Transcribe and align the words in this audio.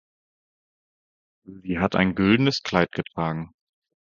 Sie 1.45 1.77
hat 1.77 1.95
ein 1.95 2.15
güldenes 2.15 2.63
Kleid 2.63 2.91
getragen. 2.91 3.51